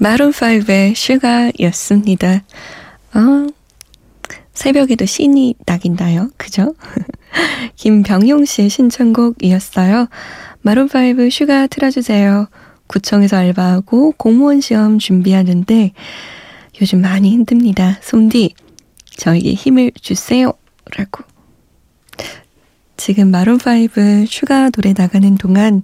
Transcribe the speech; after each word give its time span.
마룬5의 0.00 0.94
Sugar였습니다. 0.94 2.42
아, 3.12 3.46
새벽에도 4.54 5.04
신이 5.04 5.56
나긴 5.66 5.94
나요. 5.94 6.30
그죠? 6.38 6.74
김병용 7.76 8.46
씨의 8.46 8.70
신청곡이었어요. 8.70 10.08
마룬5 10.64 11.30
Sugar 11.30 11.66
틀어주세요. 11.66 12.48
구청에서 12.86 13.36
알바하고 13.36 14.14
공무원 14.16 14.60
시험 14.60 14.98
준비하는데 14.98 15.92
요즘 16.80 17.02
많이 17.02 17.30
힘듭니다. 17.30 17.98
솜디, 18.00 18.54
저에게 19.16 19.52
힘을 19.52 19.92
주세요. 20.00 20.52
라고. 20.96 21.24
지금 22.96 23.30
마룬5 23.30 24.26
Sugar 24.26 24.70
노래 24.70 24.94
나가는 24.96 25.36
동안 25.36 25.82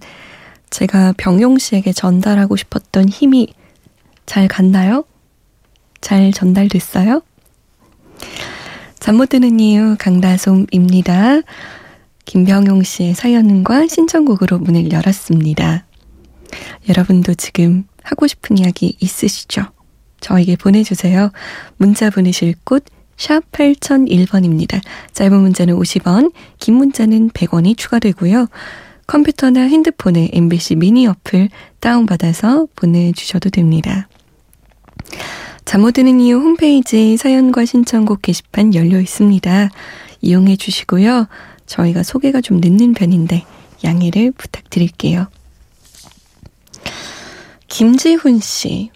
제가 0.70 1.14
병용 1.16 1.58
씨에게 1.58 1.92
전달하고 1.92 2.56
싶었던 2.56 3.08
힘이 3.08 3.48
잘 4.26 4.48
갔나요? 4.48 5.04
잘 6.00 6.32
전달됐어요? 6.32 7.22
잠 8.98 9.16
못 9.16 9.28
드는 9.28 9.60
이유 9.60 9.96
강다솜입니다. 9.98 11.42
김병용 12.24 12.82
씨의 12.82 13.14
사연과 13.14 13.86
신청곡으로 13.86 14.58
문을 14.58 14.90
열었습니다. 14.90 15.86
여러분도 16.88 17.34
지금 17.34 17.84
하고 18.02 18.26
싶은 18.26 18.58
이야기 18.58 18.96
있으시죠? 19.00 19.62
저에게 20.20 20.56
보내주세요. 20.56 21.30
문자 21.76 22.10
보내실 22.10 22.54
곳 22.64 22.84
샵 23.16 23.50
8001번입니다. 23.52 24.80
짧은 25.12 25.40
문자는 25.40 25.74
50원, 25.74 26.32
긴 26.58 26.74
문자는 26.74 27.30
100원이 27.30 27.76
추가되고요. 27.76 28.46
컴퓨터나 29.06 29.60
핸드폰에 29.62 30.30
MBC 30.32 30.76
미니 30.76 31.06
어플 31.06 31.48
다운받아서 31.80 32.66
보내주셔도 32.76 33.50
됩니다. 33.50 34.08
잠 35.64 35.80
못 35.80 35.92
드는 35.92 36.20
이유 36.20 36.36
홈페이지 36.36 37.16
사연과 37.16 37.64
신청곡 37.64 38.22
게시판 38.22 38.74
열려 38.74 39.00
있습니다. 39.00 39.70
이용해 40.22 40.56
주시고요. 40.56 41.26
저희가 41.66 42.02
소개가 42.02 42.40
좀 42.40 42.60
늦는 42.60 42.94
편인데 42.94 43.44
양해를 43.84 44.32
부탁드릴게요. 44.32 45.26
김지훈 47.68 48.40
씨. 48.40 48.90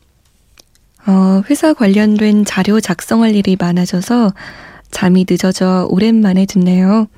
어, 1.06 1.43
회사 1.50 1.75
관련된 1.75 2.44
자료 2.44 2.81
작성할 2.81 3.34
일이 3.34 3.56
많아져서 3.59 4.32
잠이 4.91 5.27
늦어져 5.28 5.87
오랜만에 5.91 6.47
듣네요. 6.47 7.09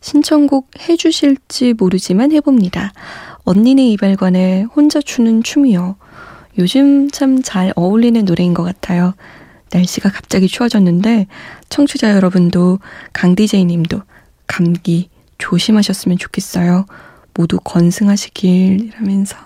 신청곡 0.00 0.70
해주실지 0.88 1.74
모르지만 1.74 2.32
해봅니다. 2.32 2.92
언니네 3.44 3.88
이발관에 3.90 4.62
혼자 4.74 5.00
추는 5.00 5.42
춤이요. 5.42 5.96
요즘 6.58 7.10
참 7.10 7.42
잘 7.42 7.72
어울리는 7.76 8.24
노래인 8.24 8.54
것 8.54 8.62
같아요. 8.62 9.14
날씨가 9.72 10.10
갑자기 10.10 10.48
추워졌는데 10.48 11.26
청취자 11.68 12.14
여러분도 12.14 12.78
강디제이 13.12 13.64
님도 13.64 14.00
감기 14.46 15.10
조심하셨으면 15.38 16.18
좋겠어요. 16.18 16.86
모두 17.34 17.58
건승하시길 17.62 18.80
이러면서 18.86 19.36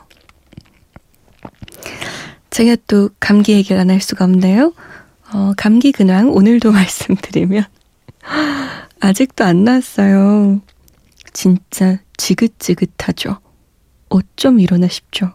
제가 2.50 2.76
또 2.86 3.10
감기 3.18 3.52
얘기를 3.52 3.80
안 3.80 3.90
할 3.90 4.00
수가 4.00 4.24
없네요. 4.24 4.72
어, 5.32 5.52
감기 5.56 5.92
근황 5.92 6.30
오늘도 6.30 6.70
말씀드리면 6.72 7.64
아직도 9.00 9.44
안 9.44 9.64
나왔어요. 9.64 10.60
진짜 11.32 11.98
지긋지긋하죠. 12.16 13.38
어쩜 14.10 14.60
이러나 14.60 14.88
싶죠. 14.88 15.32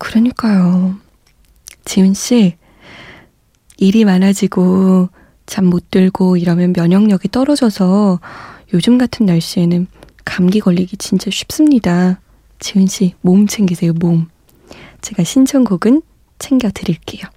그러니까요. 0.00 0.96
지훈 1.84 2.14
씨, 2.14 2.56
일이 3.76 4.04
많아지고 4.04 5.10
잠 5.46 5.66
못 5.66 5.90
들고 5.90 6.36
이러면 6.36 6.72
면역력이 6.76 7.28
떨어져서 7.28 8.20
요즘 8.72 8.98
같은 8.98 9.26
날씨에는 9.26 9.86
감기 10.24 10.60
걸리기 10.60 10.96
진짜 10.96 11.30
쉽습니다. 11.30 12.20
지훈 12.60 12.86
씨, 12.86 13.14
몸 13.20 13.46
챙기세요, 13.46 13.92
몸. 13.92 14.28
제가 15.02 15.22
신청곡은 15.22 16.02
챙겨 16.38 16.70
드릴게요. 16.70 17.28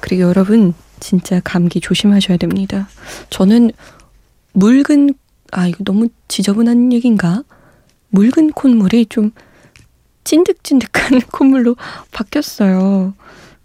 그리고 0.00 0.22
여러분, 0.22 0.74
진짜 1.00 1.40
감기 1.40 1.80
조심하셔야 1.80 2.36
됩니다. 2.38 2.88
저는 3.30 3.72
묽은, 4.54 5.14
아, 5.50 5.66
이거 5.66 5.84
너무 5.84 6.08
지저분한 6.28 6.92
얘기인가? 6.92 7.42
묽은 8.10 8.52
콧물이 8.54 9.06
좀 9.06 9.32
찐득찐득한 10.24 11.20
콧물로 11.32 11.76
바뀌었어요. 12.12 13.14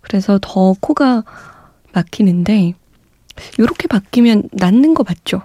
그래서 0.01 0.40
더 0.41 0.73
코가 0.79 1.23
막히는데, 1.94 2.73
요렇게 3.59 3.88
바뀌면 3.88 4.50
낫는 4.53 4.94
거 4.94 5.03
맞죠? 5.03 5.41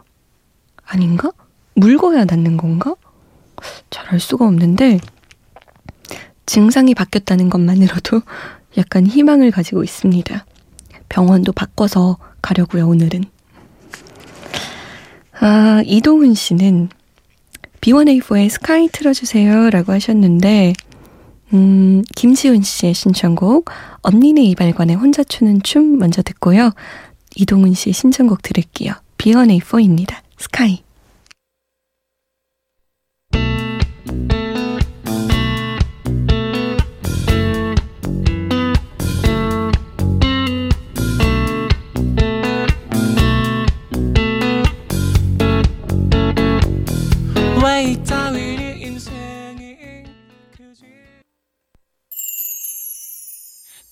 아닌가? 0.85 1.31
묽어야 1.75 2.25
낫는 2.25 2.57
건가? 2.57 2.95
잘 3.91 4.07
알 4.13 4.21
수가 4.21 4.47
없는데, 4.47 5.01
증상이 6.47 6.95
바뀌었다는 6.95 7.49
것만으로도 7.51 8.23
약간 8.79 9.07
희망을 9.07 9.51
가지고 9.51 9.83
있습니다. 9.85 10.45
병원도 11.09 11.53
바꿔서 11.53 12.19
가려고요, 12.41 12.89
오늘은. 12.89 13.25
아, 15.41 15.83
이동훈 15.85 16.35
씨는 16.35 16.89
B1A4의 17.81 18.49
스카이 18.49 18.89
틀어주세요 18.89 19.71
라고 19.71 19.93
하셨는데, 19.93 20.73
음, 21.53 22.03
김지훈 22.17 22.63
씨의 22.63 22.95
신청곡, 22.95 23.71
언니네 24.03 24.43
이발관에 24.45 24.95
혼자 24.95 25.23
추는 25.23 25.63
춤 25.63 25.99
먼저 25.99 26.23
듣고요. 26.23 26.71
이동훈 27.37 27.75
씨의 27.75 27.93
신청곡 27.93 28.43
들을게요. 28.43 28.95
B1A4입니다. 29.19 30.17
스카이. 30.39 30.83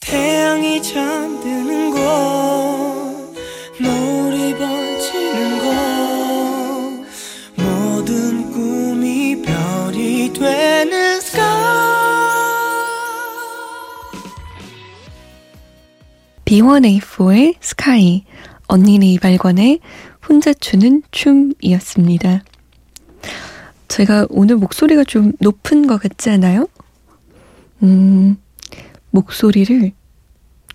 태양이 0.01 0.83
잠드는 0.83 1.91
곳 1.91 1.99
노을이 3.81 4.57
번지는 4.57 5.59
곳 5.59 7.07
모든 7.63 8.51
꿈이 8.51 9.43
별이 9.43 10.33
되는 10.33 11.17
sky 11.19 11.45
B1A4의 16.47 17.55
스카이, 17.61 18.25
언니네 18.67 19.07
이발관의 19.13 19.81
혼자 20.29 20.53
추는 20.55 21.03
춤이었습니다. 21.13 22.43
제가 23.87 24.27
오늘 24.31 24.57
목소리가 24.57 25.05
좀 25.05 25.33
높은 25.41 25.87
것 25.87 26.01
같지 26.01 26.31
않아요? 26.31 26.67
음, 27.83 28.39
목소리를 29.11 29.93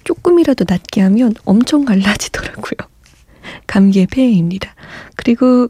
조금이라도 0.03 0.65
낮게 0.67 1.01
하면 1.01 1.33
엄청 1.45 1.85
갈라지더라고요. 1.85 2.89
감기의 3.67 4.07
폐해입니다. 4.07 4.75
그리고 5.15 5.69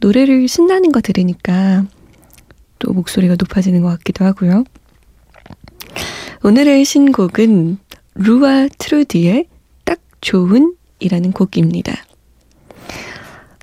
노래를 0.00 0.48
신나는 0.48 0.92
거 0.92 1.00
들으니까 1.00 1.84
또 2.78 2.92
목소리가 2.92 3.36
높아지는 3.38 3.82
것 3.82 3.88
같기도 3.88 4.24
하고요. 4.24 4.64
오늘의 6.42 6.84
신곡은 6.86 7.78
루아 8.14 8.68
트루디의 8.78 9.46
딱 9.84 10.00
좋은이라는 10.22 11.32
곡입니다. 11.32 11.94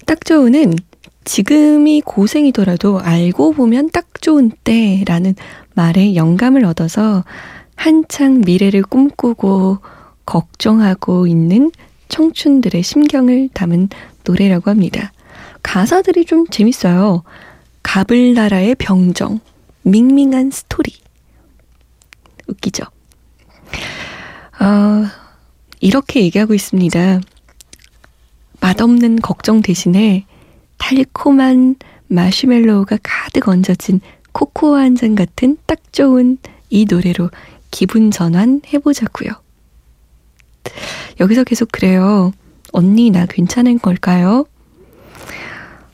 딱 0.06 0.24
좋은은 0.24 0.76
지금이 1.26 2.02
고생이더라도 2.06 3.00
알고 3.00 3.54
보면 3.54 3.90
딱 3.90 4.22
좋은 4.22 4.52
때라는 4.64 5.36
말에 5.74 6.16
영감을 6.16 6.64
얻어서 6.64 7.26
한창 7.78 8.42
미래를 8.42 8.82
꿈꾸고 8.82 9.78
걱정하고 10.26 11.28
있는 11.28 11.72
청춘들의 12.10 12.84
심경을 12.84 13.50
담은 13.54 13.88
노래라고 14.26 14.70
합니다. 14.70 15.14
가사들이 15.64 16.26
좀 16.26 16.46
재밌어요. 16.48 17.24
가블나라의 17.84 18.76
병정, 18.76 19.40
밍밍한 19.84 20.52
스토리. 20.52 20.92
웃기죠? 22.48 22.84
어, 24.60 25.06
이렇게 25.80 26.24
얘기하고 26.24 26.54
있습니다. 26.54 27.22
맛없는 28.60 29.18
걱정 29.18 29.62
대신에 29.62 30.26
달콤한 30.78 31.76
마시멜로우가 32.08 32.98
가득 33.04 33.48
얹어진 33.48 34.02
코코아 34.32 34.80
한 34.82 34.96
잔 34.96 35.16
같은 35.16 35.58
딱 35.66 35.94
좋은 35.94 36.38
이 36.70 36.86
노래로 36.86 37.30
기분 37.72 38.12
전환 38.12 38.62
해보자고요. 38.74 39.32
여기서 41.20 41.44
계속 41.44 41.72
그래요. 41.72 42.32
언니 42.74 43.10
나 43.10 43.26
괜찮은 43.26 43.80
걸까요? 43.80 44.46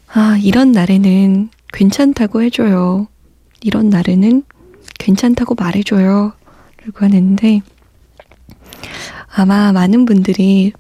아, 0.08 0.38
이런 0.42 0.72
날에는 0.72 1.50
괜찮다고 1.72 2.42
해줘요. 2.44 3.08
이런 3.62 3.90
날에는 3.90 4.44
괜찮다고 5.00 5.56
말해줘요. 5.56 6.34
라고 6.86 7.06
하는데, 7.06 7.62
아마 9.28 9.72
많은 9.72 10.06
분들이 10.06 10.74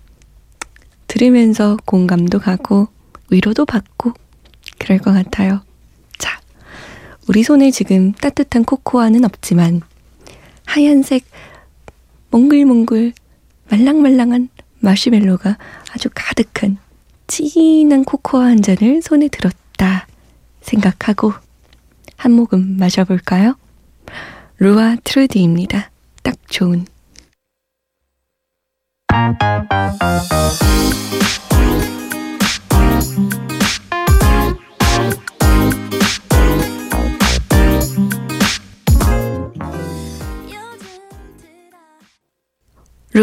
들으면서 1.07 1.77
공감도 1.85 2.39
가고, 2.39 2.89
위로도 3.31 3.65
받고, 3.65 4.13
그럴 4.77 4.99
것 4.99 5.13
같아요. 5.13 5.61
자, 6.17 6.39
우리 7.27 7.43
손에 7.43 7.71
지금 7.71 8.11
따뜻한 8.11 8.65
코코아는 8.65 9.25
없지만, 9.25 9.81
하얀색, 10.73 11.23
몽글몽글, 12.31 13.13
말랑말랑한 13.69 14.49
마시멜로가 14.79 15.59
아주 15.91 16.09
가득한 16.15 16.79
진한 17.27 18.03
코코아 18.03 18.45
한 18.45 18.63
잔을 18.63 19.03
손에 19.03 19.27
들었다 19.27 20.07
생각하고 20.61 21.33
한 22.17 22.31
모금 22.31 22.77
마셔볼까요? 22.79 23.55
루아 24.57 24.95
트루디입니다. 25.03 25.91
딱 26.23 26.35
좋은. 26.49 26.87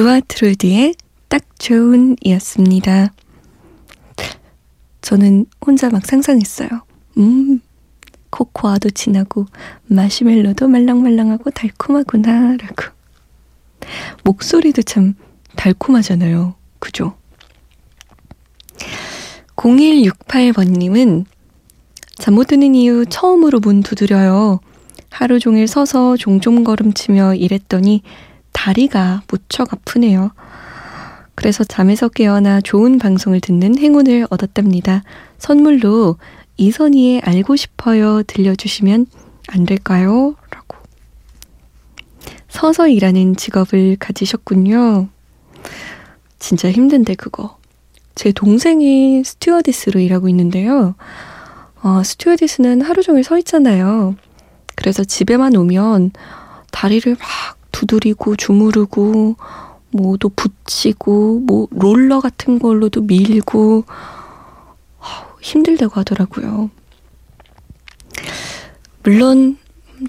루아 0.00 0.20
트루디의 0.20 0.94
딱 1.28 1.42
좋은 1.58 2.16
이었습니다. 2.22 3.12
저는 5.02 5.44
혼자 5.60 5.90
막 5.90 6.06
상상했어요. 6.06 6.70
음, 7.18 7.60
코코아도 8.30 8.88
진하고 8.88 9.44
마시멜로도 9.88 10.68
말랑말랑하고 10.68 11.50
달콤하구나 11.50 12.56
라고. 12.56 12.94
목소리도 14.24 14.80
참 14.84 15.16
달콤하잖아요. 15.56 16.54
그죠? 16.78 17.14
0168번님은 19.56 21.26
잠 22.16 22.32
못 22.32 22.46
드는 22.46 22.74
이유 22.74 23.04
처음으로 23.04 23.60
문 23.60 23.82
두드려요. 23.82 24.60
하루 25.10 25.38
종일 25.38 25.68
서서 25.68 26.16
종종 26.16 26.64
걸음치며 26.64 27.34
일했더니 27.34 28.02
다리가 28.60 29.22
무척 29.26 29.72
아프네요. 29.72 30.32
그래서 31.34 31.64
잠에서 31.64 32.08
깨어나 32.08 32.60
좋은 32.60 32.98
방송을 32.98 33.40
듣는 33.40 33.78
행운을 33.78 34.26
얻었답니다. 34.28 35.02
선물로 35.38 36.18
이선희의 36.58 37.22
알고 37.24 37.56
싶어요 37.56 38.22
들려주시면 38.22 39.06
안 39.48 39.64
될까요? 39.64 40.34
라고. 40.50 40.76
서서 42.50 42.88
일하는 42.88 43.34
직업을 43.34 43.96
가지셨군요. 43.98 45.08
진짜 46.38 46.70
힘든데, 46.70 47.14
그거. 47.14 47.56
제 48.14 48.30
동생이 48.30 49.24
스튜어디스로 49.24 50.00
일하고 50.00 50.28
있는데요. 50.28 50.96
어, 51.82 52.02
스튜어디스는 52.04 52.82
하루 52.82 53.02
종일 53.02 53.24
서 53.24 53.38
있잖아요. 53.38 54.16
그래서 54.76 55.02
집에만 55.02 55.56
오면 55.56 56.10
다리를 56.70 57.16
막 57.18 57.59
두드리고 57.72 58.36
주무르고 58.36 59.36
뭐도 59.90 60.28
붙이고 60.30 61.40
뭐 61.40 61.68
롤러 61.70 62.20
같은 62.20 62.58
걸로도 62.58 63.02
밀고 63.02 63.84
힘들다고 65.40 65.98
하더라고요. 66.00 66.70
물론 69.02 69.56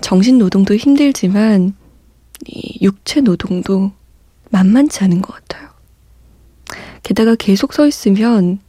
정신 0.01 0.37
노동도 0.37 0.75
힘들지만 0.75 1.73
이 2.47 2.79
육체 2.81 3.21
노동도 3.21 3.91
만만치 4.49 5.03
않은 5.05 5.21
것 5.21 5.33
같아요. 5.33 5.69
게다가 7.03 7.35
계속 7.35 7.73
서 7.73 7.87
있으면 7.87 8.59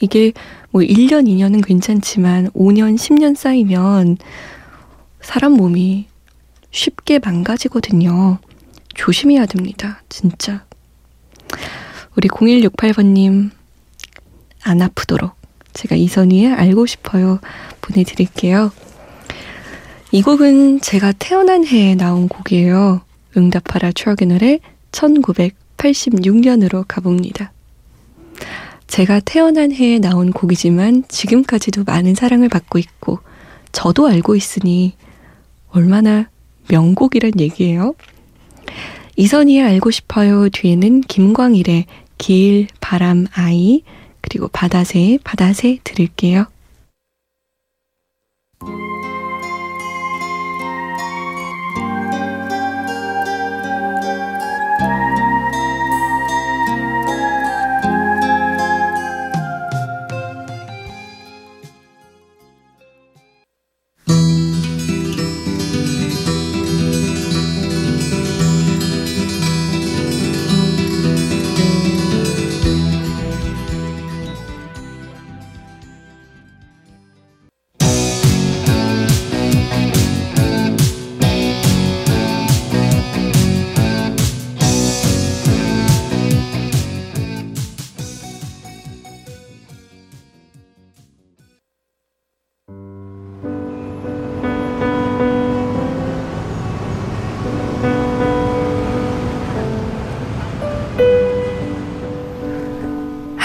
이게 0.00 0.32
뭐 0.70 0.82
1년, 0.82 1.26
2년은 1.26 1.64
괜찮지만 1.64 2.50
5년, 2.50 2.96
10년 2.96 3.34
쌓이면 3.36 4.18
사람 5.20 5.52
몸이 5.52 6.06
쉽게 6.74 7.20
망가지거든요. 7.20 8.38
조심해야 8.94 9.46
됩니다. 9.46 10.02
진짜. 10.08 10.66
우리 12.16 12.28
0168번님, 12.28 13.50
안 14.64 14.82
아프도록 14.82 15.32
제가 15.72 15.94
이선희의 15.96 16.52
알고 16.52 16.86
싶어요 16.86 17.38
보내드릴게요. 17.80 18.72
이 20.10 20.22
곡은 20.22 20.80
제가 20.80 21.12
태어난 21.12 21.64
해에 21.64 21.94
나온 21.94 22.28
곡이에요. 22.28 23.02
응답하라 23.36 23.92
추억의 23.92 24.26
노래 24.28 24.58
1986년으로 24.92 26.84
가봅니다. 26.86 27.52
제가 28.86 29.20
태어난 29.20 29.72
해에 29.72 29.98
나온 29.98 30.32
곡이지만 30.32 31.04
지금까지도 31.08 31.84
많은 31.84 32.14
사랑을 32.14 32.48
받고 32.48 32.78
있고 32.78 33.20
저도 33.72 34.06
알고 34.08 34.36
있으니 34.36 34.96
얼마나 35.70 36.28
명곡이란 36.68 37.32
얘기예요. 37.40 37.94
이선희의 39.16 39.62
알고 39.62 39.90
싶어요 39.90 40.48
뒤에는 40.48 41.02
김광일의 41.02 41.86
길, 42.18 42.66
바람, 42.80 43.26
아이 43.34 43.82
그리고 44.20 44.48
바다새, 44.48 45.18
바다새 45.22 45.78
들을게요. 45.84 46.46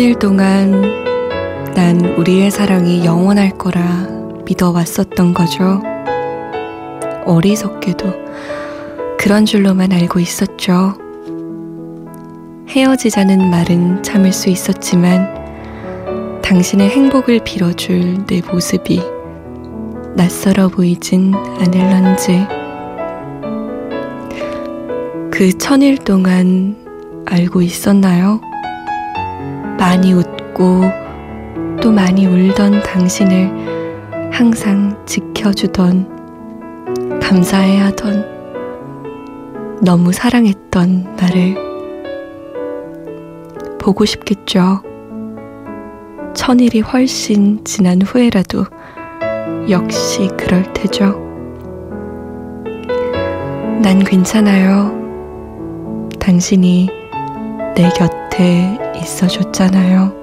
천일 0.00 0.18
동안 0.18 0.80
난 1.74 2.00
우리의 2.16 2.50
사랑이 2.50 3.04
영원할 3.04 3.50
거라 3.50 4.08
믿어왔었던 4.46 5.34
거죠. 5.34 5.82
어리석게도 7.26 8.06
그런 9.18 9.44
줄로만 9.44 9.92
알고 9.92 10.18
있었죠. 10.20 10.94
헤어지자는 12.70 13.50
말은 13.50 14.02
참을 14.02 14.32
수 14.32 14.48
있었지만 14.48 16.40
당신의 16.40 16.88
행복을 16.88 17.40
빌어줄 17.44 18.24
내 18.24 18.40
모습이 18.40 19.02
낯설어 20.16 20.68
보이진 20.68 21.34
않을런지 21.34 22.46
그 25.30 25.58
천일 25.58 25.98
동안 25.98 26.74
알고 27.26 27.60
있었나요? 27.60 28.40
많이 29.80 30.12
웃고 30.12 30.82
또 31.80 31.90
많이 31.90 32.26
울던 32.26 32.82
당신을 32.82 34.30
항상 34.30 35.02
지켜주던 35.06 37.18
감사해 37.18 37.78
하던 37.78 39.80
너무 39.80 40.12
사랑했던 40.12 41.16
나를 41.16 41.56
보고 43.78 44.04
싶겠죠. 44.04 44.82
천일이 46.34 46.82
훨씬 46.82 47.64
지난 47.64 48.02
후에라도 48.02 48.66
역시 49.70 50.28
그럴 50.36 50.70
테죠. 50.74 51.18
난 53.82 54.04
괜찮아요. 54.04 54.92
당신이 56.18 56.90
내 57.74 57.88
곁에 57.96 58.89
있어 59.02 59.26
줬잖아요. 59.26 60.18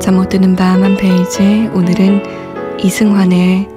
잠 0.00 0.16
못 0.16 0.28
드는 0.28 0.56
밤 0.56 0.82
한 0.82 0.96
페이지 0.96 1.68
오늘은 1.74 2.22
이승환의 2.80 3.68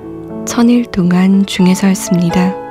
천일 0.46 0.86
동안 0.86 1.46
중에서였습니다. 1.46 2.65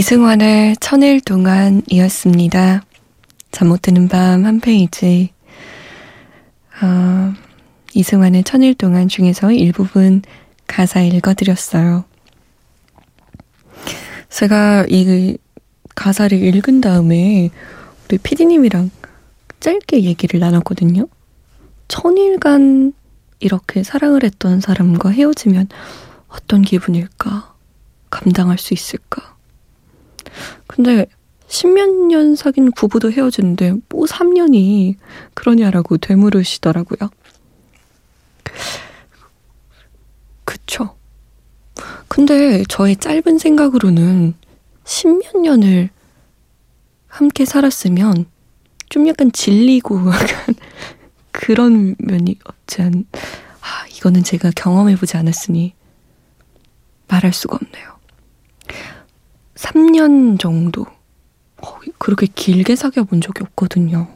이승환의 0.00 0.76
천일 0.78 1.22
동안이었습니다. 1.22 2.84
잠 3.50 3.68
못 3.68 3.80
드는 3.80 4.08
밤 4.08 4.44
한 4.44 4.60
페이지. 4.60 5.30
어, 6.82 7.32
이승환의 7.94 8.44
천일 8.44 8.74
동안 8.74 9.08
중에서 9.08 9.52
일부분 9.52 10.20
가사 10.66 11.00
읽어드렸어요. 11.00 12.04
제가 14.28 14.84
이 14.90 15.38
가사를 15.94 16.36
읽은 16.42 16.82
다음에 16.82 17.48
우리 18.04 18.18
피디님이랑 18.18 18.90
짧게 19.60 20.04
얘기를 20.04 20.38
나눴거든요. 20.40 21.08
천일간 21.88 22.92
이렇게 23.40 23.82
사랑을 23.82 24.24
했던 24.24 24.60
사람과 24.60 25.08
헤어지면 25.08 25.68
어떤 26.28 26.60
기분일까? 26.60 27.54
감당할 28.10 28.58
수 28.58 28.74
있을까? 28.74 29.35
근데 30.66 31.06
십몇 31.48 31.88
년 32.06 32.34
사귄 32.34 32.72
부부도 32.72 33.12
헤어지는데 33.12 33.74
뭐 33.88 34.04
3년이 34.04 34.96
그러냐라고 35.34 35.96
되물으시더라고요. 35.96 37.10
그쵸. 40.44 40.96
근데 42.08 42.64
저의 42.68 42.96
짧은 42.96 43.38
생각으로는 43.38 44.34
십몇 44.84 45.36
년을 45.38 45.90
함께 47.08 47.44
살았으면 47.44 48.26
좀 48.88 49.08
약간 49.08 49.30
질리고 49.32 49.98
약간 50.12 50.54
그런 51.32 51.96
면이 51.98 52.38
없지 52.44 52.82
않, 52.82 53.04
아, 53.60 53.86
이거는 53.94 54.22
제가 54.22 54.50
경험해보지 54.54 55.16
않았으니 55.16 55.74
말할 57.08 57.32
수가 57.32 57.56
없네요. 57.56 57.95
3년 59.56 60.38
정도. 60.38 60.86
어, 61.62 61.78
그렇게 61.98 62.26
길게 62.26 62.76
사귀어 62.76 63.04
본 63.04 63.20
적이 63.20 63.42
없거든요. 63.44 64.08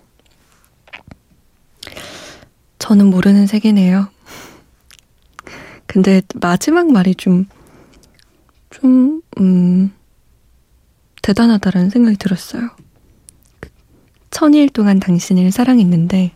저는 2.78 3.06
모르는 3.06 3.46
세계네요. 3.46 4.08
근데 5.86 6.22
마지막 6.34 6.90
말이 6.90 7.14
좀, 7.14 7.46
좀, 8.70 9.22
음, 9.38 9.92
대단하다라는 11.22 11.90
생각이 11.90 12.16
들었어요. 12.16 12.70
천일 14.30 14.68
동안 14.68 15.00
당신을 15.00 15.50
사랑했는데, 15.50 16.32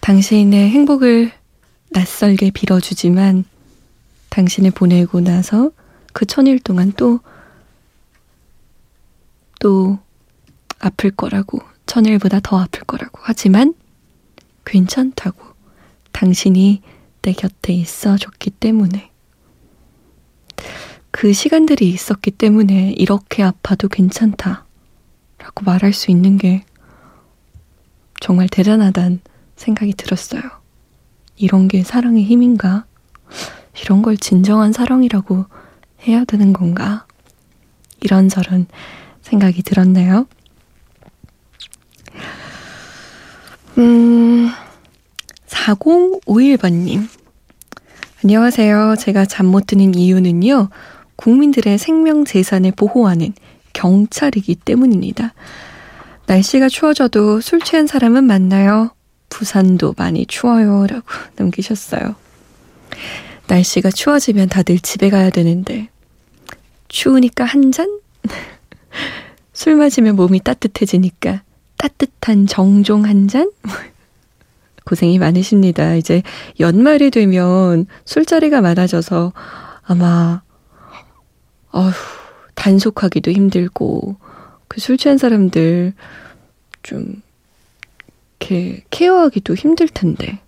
당신의 0.00 0.70
행복을 0.70 1.32
낯설게 1.90 2.50
빌어주지만, 2.50 3.44
당신을 4.30 4.72
보내고 4.72 5.20
나서 5.20 5.70
그 6.12 6.26
천일 6.26 6.58
동안 6.58 6.92
또 6.96 7.20
또 9.58 9.98
아플 10.78 11.10
거라고, 11.10 11.60
천일보다 11.86 12.40
더 12.40 12.58
아플 12.58 12.82
거라고. 12.82 13.20
하지만 13.22 13.74
괜찮다고. 14.64 15.44
당신이 16.12 16.82
내 17.22 17.32
곁에 17.32 17.72
있어 17.72 18.16
줬기 18.16 18.50
때문에. 18.50 19.10
그 21.10 21.32
시간들이 21.32 21.88
있었기 21.88 22.30
때문에 22.32 22.92
이렇게 22.92 23.42
아파도 23.42 23.88
괜찮다. 23.88 24.64
라고 25.38 25.64
말할 25.64 25.92
수 25.92 26.10
있는 26.10 26.36
게 26.36 26.64
정말 28.20 28.48
대단하단 28.48 29.20
생각이 29.56 29.94
들었어요. 29.94 30.42
이런 31.36 31.68
게 31.68 31.82
사랑의 31.82 32.24
힘인가? 32.24 32.84
이런 33.82 34.02
걸 34.02 34.16
진정한 34.16 34.72
사랑이라고 34.72 35.46
해야 36.06 36.24
되는 36.24 36.52
건가? 36.52 37.06
이런저런 38.00 38.66
생각이 39.26 39.62
들었네요. 39.62 40.26
음, 43.78 44.48
4051번님. 45.48 47.08
안녕하세요. 48.24 48.94
제가 48.98 49.24
잠 49.26 49.46
못 49.46 49.66
드는 49.66 49.94
이유는요, 49.94 50.68
국민들의 51.16 51.76
생명 51.78 52.24
재산을 52.24 52.70
보호하는 52.72 53.34
경찰이기 53.72 54.54
때문입니다. 54.54 55.34
날씨가 56.26 56.68
추워져도 56.68 57.40
술 57.40 57.60
취한 57.60 57.86
사람은 57.86 58.24
많나요? 58.24 58.90
부산도 59.28 59.94
많이 59.98 60.24
추워요. 60.26 60.86
라고 60.86 61.04
남기셨어요. 61.36 62.14
날씨가 63.48 63.90
추워지면 63.90 64.48
다들 64.48 64.78
집에 64.78 65.10
가야 65.10 65.30
되는데, 65.30 65.88
추우니까 66.88 67.44
한 67.44 67.70
잔? 67.72 67.98
술 69.52 69.76
마시면 69.76 70.16
몸이 70.16 70.40
따뜻해지니까 70.40 71.42
따뜻한 71.78 72.46
정종 72.46 73.04
한 73.04 73.28
잔? 73.28 73.50
고생이 74.84 75.18
많으십니다. 75.18 75.94
이제 75.96 76.22
연말이 76.60 77.10
되면 77.10 77.86
술자리가 78.04 78.60
많아져서 78.60 79.32
아마, 79.82 80.42
어휴, 81.72 81.92
단속하기도 82.54 83.30
힘들고, 83.32 84.16
그 84.68 84.80
술 84.80 84.96
취한 84.96 85.18
사람들 85.18 85.92
좀, 86.82 87.22
이렇게 88.38 88.84
케어하기도 88.90 89.54
힘들 89.54 89.88
텐데, 89.88 90.40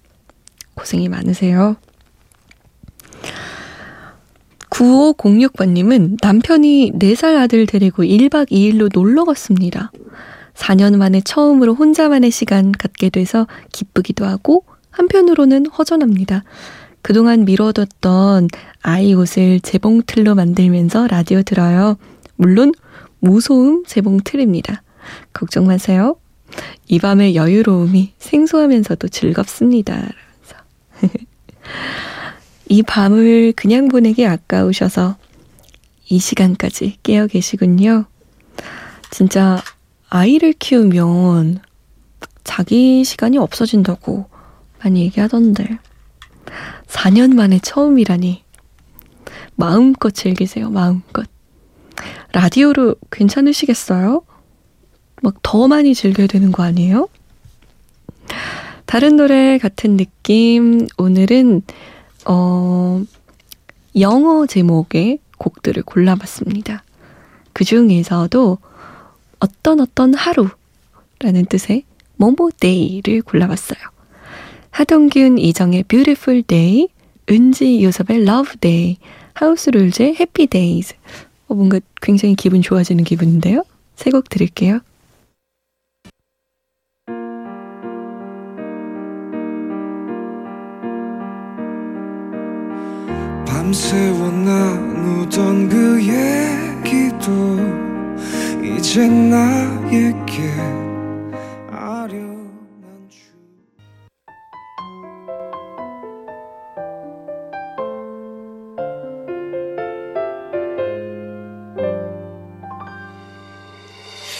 고생이 0.74 1.08
많으세요. 1.08 1.76
9506번님은 4.78 6.18
남편이 6.22 6.92
4살 6.94 7.36
아들 7.36 7.66
데리고 7.66 8.04
1박 8.04 8.50
2일로 8.50 8.88
놀러 8.92 9.24
갔습니다. 9.24 9.90
4년 10.54 10.96
만에 10.96 11.20
처음으로 11.20 11.74
혼자만의 11.74 12.30
시간 12.30 12.70
갖게 12.70 13.10
돼서 13.10 13.48
기쁘기도 13.72 14.24
하고 14.24 14.64
한편으로는 14.90 15.66
허전합니다. 15.66 16.44
그동안 17.02 17.44
미뤄뒀던 17.44 18.48
아이 18.82 19.14
옷을 19.14 19.58
재봉틀로 19.60 20.36
만들면서 20.36 21.08
라디오 21.08 21.42
들어요. 21.42 21.96
물론 22.36 22.72
무소음 23.18 23.82
재봉틀입니다. 23.84 24.82
걱정 25.32 25.66
마세요. 25.66 26.16
이 26.86 27.00
밤의 27.00 27.34
여유로움이 27.34 28.12
생소하면서도 28.18 29.08
즐겁습니다. 29.08 30.08
이 32.68 32.82
밤을 32.82 33.52
그냥 33.56 33.88
보내기 33.88 34.26
아까우셔서 34.26 35.16
이 36.08 36.18
시간까지 36.18 36.98
깨어 37.02 37.26
계시군요. 37.26 38.04
진짜 39.10 39.62
아이를 40.08 40.52
키우면 40.52 41.60
자기 42.44 43.04
시간이 43.04 43.38
없어진다고 43.38 44.26
많이 44.82 45.02
얘기하던데. 45.02 45.78
4년 46.86 47.34
만에 47.34 47.58
처음이라니. 47.58 48.42
마음껏 49.56 50.10
즐기세요, 50.10 50.70
마음껏. 50.70 51.26
라디오로 52.32 52.96
괜찮으시겠어요? 53.10 54.22
막 55.22 55.34
더 55.42 55.66
많이 55.66 55.94
즐겨야 55.94 56.26
되는 56.26 56.52
거 56.52 56.62
아니에요? 56.62 57.08
다른 58.86 59.16
노래 59.16 59.58
같은 59.58 59.96
느낌. 59.96 60.86
오늘은, 60.96 61.62
어, 62.26 63.02
영어 63.98 64.46
제목의 64.46 65.18
곡들을 65.38 65.82
골라봤습니다. 65.82 66.84
그 67.52 67.64
중에서도 67.64 68.58
어떤 69.40 69.80
어떤 69.80 70.14
하루라는 70.14 71.46
뜻의 71.48 71.84
뭐뭐 72.16 72.50
데이를 72.58 73.22
골라봤어요. 73.22 73.78
하동균 74.70 75.38
이정의 75.38 75.84
Beautiful 75.84 76.42
Day, 76.42 76.88
은지 77.30 77.82
요섭의 77.84 78.22
Love 78.22 78.56
Day, 78.60 78.96
하우스 79.34 79.70
룰즈의 79.70 80.10
Happy 80.10 80.46
Days. 80.46 80.94
어, 81.48 81.54
뭔가 81.54 81.80
굉장히 82.02 82.34
기분 82.34 82.62
좋아지는 82.62 83.04
기분인데요. 83.04 83.64
세 83.96 84.10
곡 84.10 84.28
들을게요. 84.28 84.80
밤새워 93.68 94.30
나누던 94.30 95.68
그 95.68 96.00
얘기도 96.00 97.28
이제 98.64 99.06
나에게 99.06 100.54
아련한 101.70 103.10
주. 103.10 103.18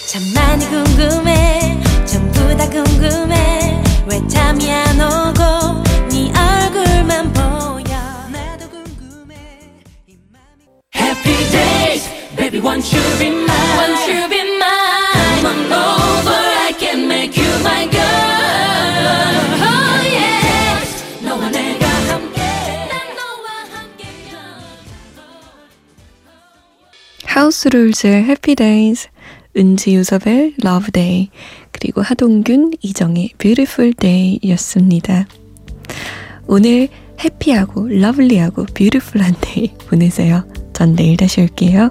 참 0.07 0.23
많이 0.35 0.65
궁금해. 0.71 1.79
전부 2.07 2.57
다 2.57 2.67
궁금해. 2.71 3.83
왜 4.11 4.27
잠이 4.27 4.73
안 4.73 4.99
오고 4.99 5.38
oh 12.71 13.09
하우스 27.25 27.69
룰즈의 27.69 28.25
Happy 28.25 28.57
Days, 28.57 29.09
은지 29.57 29.95
유섭의 29.95 30.57
Love 30.63 30.91
Day, 30.93 31.29
그리고 31.71 32.03
하동균, 32.03 32.73
이정의 32.83 33.31
Beautiful 33.39 33.95
Day였습니다. 33.95 35.27
오늘 36.47 36.89
happy하고 37.23 37.87
lovely하고 37.89 38.67
beautiful한 38.75 39.37
day 39.41 39.73
보내세요. 39.89 40.47
전 40.73 40.95
내일 40.95 41.17
다시 41.17 41.41
올게요. 41.41 41.91